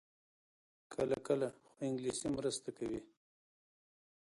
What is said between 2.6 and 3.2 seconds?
کوي